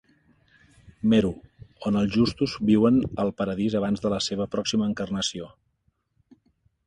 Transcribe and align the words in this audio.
Meru, 1.11 1.29
on 1.89 1.99
els 1.99 2.15
justos 2.15 2.55
viuen 2.69 2.97
al 3.25 3.31
paradís 3.41 3.77
abans 3.81 4.03
de 4.05 4.13
la 4.15 4.21
seva 4.29 4.47
pròxima 4.55 4.87
encarnació. 4.93 5.51